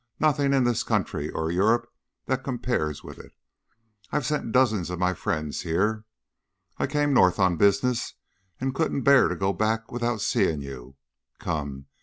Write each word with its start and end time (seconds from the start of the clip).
Nothing 0.19 0.51
in 0.51 0.63
this 0.63 0.81
country 0.81 1.29
or 1.29 1.51
Europe 1.51 1.87
that 2.25 2.43
compares 2.43 3.03
with 3.03 3.19
it, 3.19 3.33
and 3.33 3.33
I've 4.11 4.25
sent 4.25 4.51
dozens 4.51 4.89
of 4.89 4.97
my 4.97 5.13
friends 5.13 5.61
here. 5.61 6.05
I 6.79 6.87
came 6.87 7.13
north 7.13 7.37
on 7.37 7.55
business 7.55 8.15
and 8.59 8.73
couldn't 8.73 9.03
bear 9.03 9.27
to 9.27 9.35
go 9.35 9.53
back 9.53 9.91
without 9.91 10.19
seeing 10.19 10.59
you. 10.63 10.95
Come! 11.37 11.85